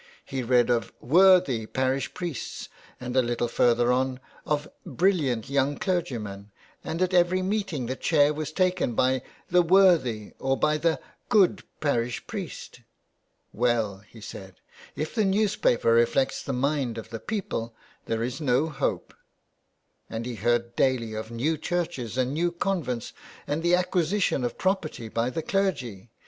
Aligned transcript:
He 0.25 0.41
read 0.41 0.71
of" 0.71 0.91
worthy" 0.99 1.67
parish 1.67 2.11
priests, 2.15 2.69
and 2.99 3.15
a 3.15 3.21
little 3.21 3.47
further 3.47 3.91
on 3.91 4.19
of'' 4.47 4.67
brilliant" 4.83 5.47
young 5.51 5.77
clergymen, 5.77 6.49
and 6.83 7.03
at 7.03 7.13
every 7.13 7.43
meeting 7.43 7.85
the 7.85 7.95
chair 7.95 8.33
was 8.33 8.51
taken 8.51 8.93
by 8.95 9.21
the" 9.51 9.61
worthy" 9.75 10.33
or 10.39 10.57
by 10.57 10.77
the" 10.79 10.99
good" 11.29 11.61
parish 11.81 12.25
priest." 12.25 12.81
Well," 13.53 13.99
he 13.99 14.21
said," 14.21 14.55
if 14.95 15.13
the 15.13 15.23
newspaper 15.23 15.93
reflects 15.93 16.41
the 16.41 16.51
mind 16.51 16.97
of 16.97 17.09
the 17.11 17.19
people 17.19 17.75
there 18.07 18.23
is 18.23 18.41
no 18.41 18.69
hope." 18.69 19.13
And 20.09 20.25
he 20.25 20.33
heard 20.33 20.75
daily 20.75 21.13
of 21.13 21.29
new 21.29 21.59
churches 21.59 22.17
and 22.17 22.33
new 22.33 22.51
convents 22.51 23.13
and 23.45 23.61
the 23.61 23.75
aquisition 23.75 24.43
of 24.43 24.57
property 24.57 25.09
by 25.09 25.29
the 25.29 25.43
clergy. 25.43 26.09